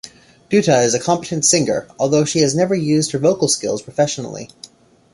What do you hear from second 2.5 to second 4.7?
never used her vocal skills professionally.